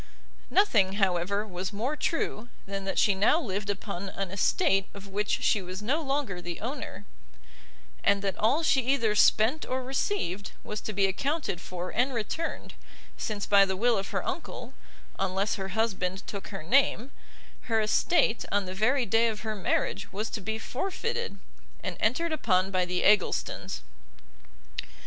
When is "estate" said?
4.31-4.87, 17.79-18.43